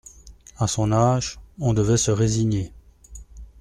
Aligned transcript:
A 0.57 0.65
son 0.65 0.91
âge, 0.93 1.37
on 1.59 1.75
devait 1.75 1.95
se 1.95 2.09
résigner. 2.09 2.73